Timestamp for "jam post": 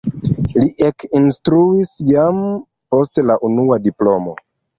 2.07-3.23